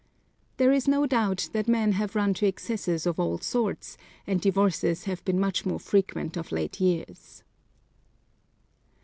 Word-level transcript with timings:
There 0.57 0.71
is 0.71 0.87
no 0.87 1.05
doubt 1.05 1.49
that 1.53 1.67
men 1.67 1.91
have 1.91 2.15
run 2.15 2.33
to 2.33 2.47
excesses 2.47 3.05
of 3.05 3.19
all 3.19 3.37
sorts, 3.37 3.97
and 4.25 4.41
divorces 4.41 5.03
have 5.03 5.23
been 5.25 5.39
much 5.39 5.63
more 5.63 5.79
frequent 5.79 6.37
of 6.37 6.51
late 6.51 6.81
years. 6.81 7.43